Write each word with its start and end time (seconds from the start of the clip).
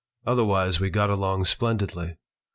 Otherwise 0.25 0.79
we 0.79 0.89
got 0.89 1.11
along 1.11 1.45
splendidly. 1.45 2.15